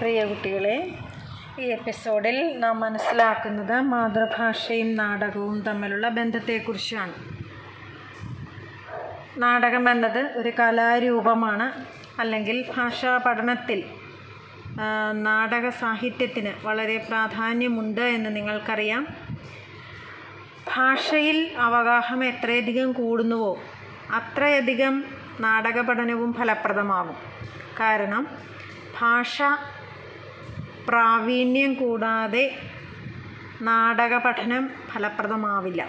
[0.00, 0.76] പ്രിയ കുട്ടികളെ
[1.60, 7.14] ഈ എപ്പിസോഡിൽ നാം മനസ്സിലാക്കുന്നത് മാതൃഭാഷയും നാടകവും തമ്മിലുള്ള ബന്ധത്തെക്കുറിച്ചാണ്.
[9.40, 11.66] നാടകം എന്നത് ഒരു കലാരൂപമാണ്
[12.20, 13.84] അല്ലെങ്കിൽ ഭാഷാ പഠനത്തിൽ
[15.12, 19.06] നാടക സാഹിത്യത്തിന് വളരെ പ്രാധാന്യമുണ്ട് എന്ന് നിങ്ങൾക്കറിയാം.
[20.76, 23.52] ഭാഷയിൽ അവഗാഹം എത്രയധികം കൂടുന്നുവോ
[24.12, 25.04] അത്രയധികം
[25.40, 27.16] നാടക പഠനവും ഫലപ്രദമാകും.
[27.80, 28.22] കാരണം
[29.00, 29.42] ഭാഷ
[30.90, 32.56] പ്രാവീണ്യം കൂടാതെ
[33.62, 35.88] നാടക പഠനം ഫലപ്രദമാവില്ല.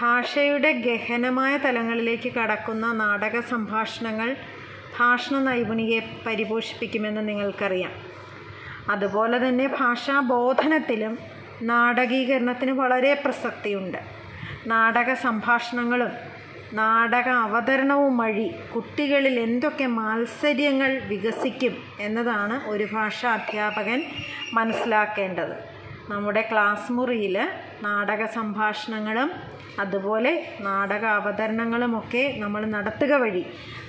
[0.00, 4.36] ഭാഷയുടെ ഗഹനമായ തലങ്ങളിലേക്ക് കടക്കുന്ന നാടക സംഭാഷണങ്ങൾ
[4.98, 7.90] ഭാഷണ നൈപുണിയെ പരിപോഷിപ്പിക്കുമെന്ന് നിങ്ങൾക്കറിയാം.
[8.90, 11.18] അതുപോലെ തന്നെ ഭാഷാബോധനത്തിലും
[11.62, 13.98] നാടകീകരണത്തിന് വളരെ പ്രസക്തിയുണ്ട്.
[14.66, 16.33] നാടക സംഭാഷണങ്ങളും
[16.72, 24.02] നാടക അവതരണവും വഴി കുട്ടികളിൽ എന്തൊക്കെ മാത്സര്യങ്ങൾ വികസിക്കും എന്നതാണ് ഒരു ഭാഷാ അധ്യാപകൻ
[24.52, 25.54] മനസ്സിലാക്കേണ്ടത്.
[26.08, 27.36] നമ്മുടെ ക്ലാസ് മുറിയിൽ
[27.82, 29.30] നാടക സംഭാഷണങ്ങളും
[29.78, 33.46] അതുപോലെ നാടക അവതരണങ്ങളുമൊക്കെ നമ്മൾ നടത്തുക വഴി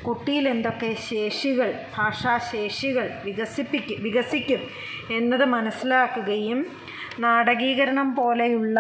[0.07, 4.59] കുട്ടിയിൽ എന്തൊക്കെ ശേഷികൾ ഭാഷാശേഷികൾ വികസിപ്പിക്കും വികസിക്കും
[5.11, 6.66] എന്നത് മനസ്സിലാക്കുകയും
[7.19, 8.80] നാടകീകരണം പോലെയുള്ള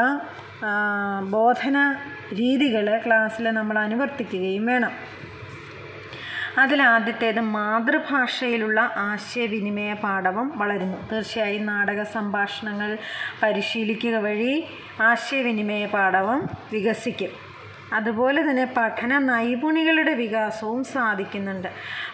[1.29, 1.95] ബോധന
[2.33, 4.91] രീതികൾ ക്ലാസ്സിൽ നമ്മൾ അനുവർത്തിക്കുകയും വേണം.
[6.57, 11.09] അതിലാദ്യത്തേത് മാതൃഭാഷയിലുള്ള ആശയവിനിമയ പാഠവും വളരുന്നു.
[11.11, 12.97] തീർച്ചയായും നാടക സംഭാഷണങ്ങൾ
[13.43, 14.65] പരിശീലിക്കുക വഴി
[15.01, 17.29] ആശയവിനിമയ പാഠവും വികസിക്കും.
[17.93, 21.67] അതുപോലെ തന്നെ പഠന നൈപുണികളുടെ വികാസവും സാധിക്കുന്നുണ്ട്.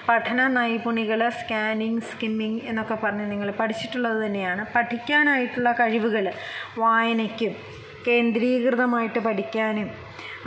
[0.10, 4.66] പഠന നൈപുണികൾ സ്കാനിങ് സ്കിമ്മിങ് എന്നൊക്കെ പറഞ്ഞ് നിങ്ങൾ പഠിച്ചിട്ടുള്ളത് തന്നെയാണ്.
[4.76, 6.32] പഠിക്കാനായിട്ടുള്ള കഴിവുകൾ
[6.78, 9.90] വായനയ്ക്കും കേന്ദ്രീകൃതമായിട്ട് പഠിക്കാനും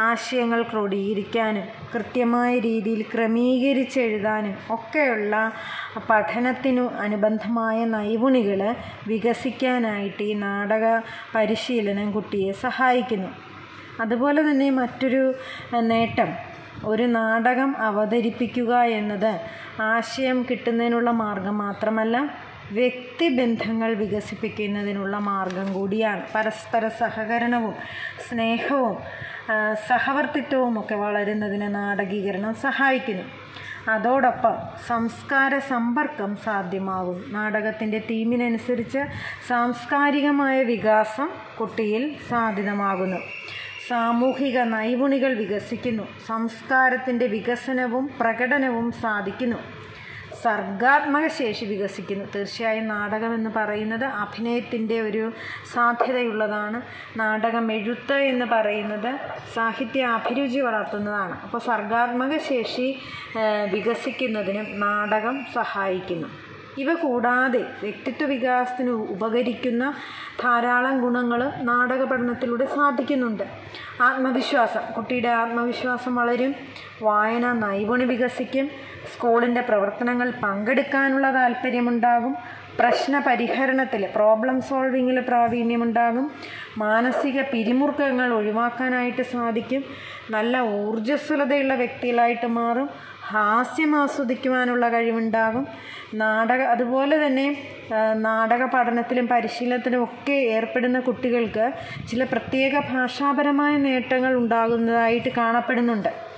[0.00, 1.62] ആശയങ്ങൾ ക്രോഡീകരിക്കാനും
[1.94, 5.52] കൃത്യമായ രീതിയിൽ ക്രമീകരിച്ചെഴുതാനും ഒക്കെയുള്ള
[6.10, 8.74] പഠനത്തിനു അനുബന്ധമായ നൈപുണികൾ
[9.06, 11.02] വികസിക്കാനായിട്ട് ഈ നാടക
[11.34, 13.30] പരിശീലനം കുട്ടിയെ സഹായിക്കുന്നു.
[14.00, 15.34] അതുപോലെ തന്നെ മറ്റൊരു
[15.80, 16.54] നേട്ടം.
[16.84, 19.40] ഒരു നാടകം അവതരിപ്പിക്കുക എന്നത്
[19.80, 22.16] ആശയം കിട്ടുന്നതിനുള്ള മാർഗം മാത്രമല്ല
[22.72, 26.22] വ്യക്തിബന്ധങ്ങൾ വികസിപ്പിക്കുന്നതിനുള്ള മാർഗം കൂടിയാണ്.
[26.34, 27.74] പരസ്പര സഹകരണവും
[28.28, 28.98] സ്നേഹവും
[29.88, 33.22] സഹവർത്തിത്വവും ഒക്കെ വളരുന്നതിന് നാടകീകരണം സഹായിക്കുന്നു.
[33.90, 34.54] അതോടൊപ്പം
[34.86, 37.24] സംസ്കാര സമ്പർക്കം സാധ്യമാകും.
[37.32, 38.98] നാടകത്തിന്റെ തീമിനനുസരിച്ച്
[39.48, 41.28] സാംസ്കാരികമായ വികാസം
[41.60, 43.16] കുട്ടിയിൽ സാധ്യതമാകുന്നു
[43.88, 46.02] സാമൂഹിക നൈപുണികൾ വികസിക്കുന്നു.
[46.26, 49.56] സംസ്കാരത്തിന്റെ വികസനവും പ്രകടനവും സാധിക്കുന്നു.
[50.42, 52.24] സർഗാത്മക ശേഷി വികസിക്കുന്നു.
[52.34, 55.32] തീർച്ചയായും നാടകം എന്ന് പറയുന്നത് അഭിനയത്തിന്റെ ഒരു
[55.72, 56.82] സാധ്യതയുള്ളതാണ്.
[57.18, 59.10] നാടകം എഴുത്ത് എന്ന് പറയുന്നത്
[59.54, 61.40] സാഹിത്യ അഭിരുചി വളർത്തുന്നതാണ്.
[61.42, 62.88] അപ്പോൾ സർഗാത്മക ശേഷി
[63.72, 66.28] വികസിക്കുന്നതിനും നാടകം സഹായിക്കുന്നു.
[66.78, 69.94] ഇവ കൂടാതെ വ്യക്തിത്വ വികാസത്തിന് ഉപകരിക്കുന്ന
[70.44, 73.42] ധാരാളം ഗുണങ്ങൾ നാടക പഠനത്തിലൂടെ സാധിക്കുന്നുണ്ട്.
[74.02, 74.80] ആത്മവിശ്വാസം.
[74.96, 76.54] കുട്ടിയുടെ ആത്മവിശ്വാസം വളരും.
[77.02, 78.70] വായന നൈപുണി വികസിക്കും.
[79.14, 82.36] സ്കൂളിന്റെ പ്രവർത്തനങ്ങൾ പങ്കെടുക്കാനുള്ള താല്പര്യമുണ്ടാകും.
[82.80, 86.30] പ്രശ്ന പരിഹരണത്തിൽ പ്രോബ്ലം സോൾവിങ്ങിൽ പ്രാവീണ്യമുണ്ടാകും.
[86.78, 89.84] മാനസിക പിരിമുറുക്കങ്ങൾ ഒഴിവാക്കാനായിട്ട് സാധിക്കും.
[90.30, 93.13] നല്ല ഊർജസ്വലതയുള്ള വ്യക്തികളായിട്ട് മാറും.
[93.26, 95.66] ഹാസ്യം ആസ്വദിക്കുവാനുള്ള കഴിവുണ്ടാകും
[96.14, 97.56] നാടക അതുപോലെ തന്നെ
[98.12, 101.72] നാടക പഠനത്തിലും പരിശീലനത്തിലും ഒക്കെ ഏർപ്പെടുന്ന കുട്ടികൾക്ക്
[102.10, 106.34] ചില പ്രത്യേക ഭാഷാപരമായ നേട്ടങ്ങൾ ഉണ്ടാകുന്നതായിട്ട് കാണപ്പെടുന്നുണ്ട്.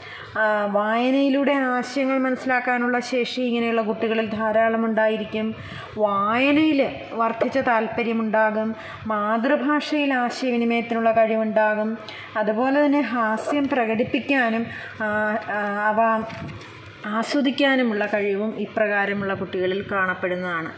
[0.71, 5.55] വായനയിലൂടെ ആശയങ്ങൾ മനസ്സിലാക്കാനുള്ള ശേഷി ഇങ്ങനെയുള്ള കുട്ടികളിൽ ധാരാളം ഉണ്ടായിരിക്കും.
[5.99, 6.81] വായനയിൽ
[7.13, 8.75] വർദ്ധിച്ച താല്പര്യമുണ്ടാകും.
[9.07, 11.99] മാതൃഭാഷയിൽ ആശയവിനിമയത്തിനുള്ള കഴിവുണ്ടാകും.
[12.37, 14.67] അതുപോലെ തന്നെ ഹാസ്യം പ്രകടിപ്പിക്കാനും
[15.91, 16.23] അവ
[17.07, 20.71] ആസ്വദിക്കാനുമുള്ള കഴിവും ഇപ്രകാരമുള്ള കുട്ടികളിൽ കാണപ്പെടുന്നതാണ്.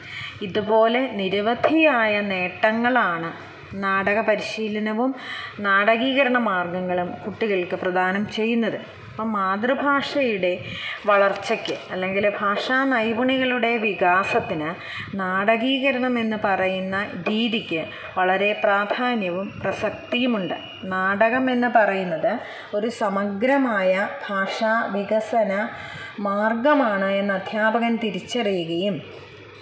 [0.43, 3.33] ഇതുപോലെ നിരവധിയായ നേട്ടങ്ങളാണ്
[3.75, 5.15] നാടക പരിശീലനവും
[5.61, 8.81] നാടകീകരണ മാർഗങ്ങളും കുട്ടികൾക്ക് പ്രദാനം ചെയ്യുന്നത്.
[9.11, 10.65] അപ്പം മാതൃഭാഷയുടെ
[11.07, 14.75] വളർച്ചയ്ക്ക് അല്ലെങ്കിൽ ഭാഷാ നൈപുണികളുടെ വികാസത്തിന്
[15.19, 17.85] നാടകീകരണം എന്ന് പറയുന്ന രീതിക്ക്
[18.19, 20.55] വളരെ പ്രാധാന്യവും പ്രസക്തിയുമുണ്ട്.
[20.85, 22.39] നാടകം എന്ന് പറയുന്നത്
[22.75, 25.69] ഒരു സമഗ്രമായ ഭാഷാ വികസന
[26.19, 28.97] മാർഗമാണ് എന്ന് അധ്യാപകൻ തിരിച്ചറിയുകയും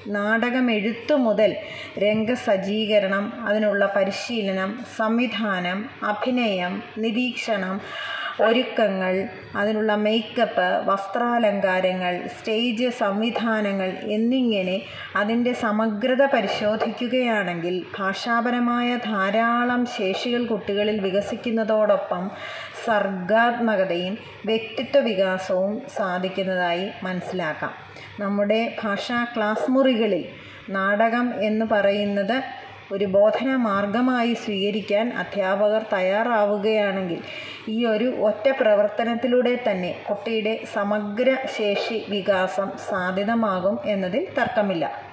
[0.08, 1.52] നാടകം എഴുത്തു മുതൽ
[1.98, 7.74] രംഗസജ്ജീകരണം അതിനുള്ള പരിശീലനം സംവിധാനം അഭിനയം നിരീക്ഷണം
[8.40, 9.14] ഒരുക്കങ്ങൾ
[9.56, 14.76] അതിനുള്ള മേക്കപ്പ് വസ്ത്രാലങ്കാരങ്ങൾ സ്റ്റേജ് സംവിധാനങ്ങൾ എന്നിങ്ങനെ
[15.16, 22.24] അതിന്റെ സമഗ്രത പരിശോധിക്കുകയാണെങ്കിൽ ഭാഷാപരമായ ധാരാളം ശേഷികൾ കുട്ടികളിൽ വികസിക്കുന്നതോടൊപ്പം
[22.86, 24.14] സർഗാത്മകതയും
[24.46, 27.72] വ്യക്തിത്വ വികാസവും സാധിക്കുന്നതായി മനസ്സിലാക്കാം.
[28.20, 30.24] നമ്മുടെ ഭാഷാ ക്ലാസ് മുറികളിൽ
[30.68, 32.36] നാടകം എന്ന് പറയുന്നത്
[32.92, 37.20] ഒരു ബോധന മാർഗമായി സ്വീകരിക്കാൻ അധ്യാപകർ തയ്യാറാവുകയാണെങ്കിൽ
[37.68, 45.05] ഈ ഒരു ഒറ്റ പ്രവർത്തനത്തിലൂടെ തന്നെ കുട്ടിയുടെ സമഗ്ര ശേഷി വികാസം സാധ്യതമാകും എന്നതിൽ തർക്കമില്ല.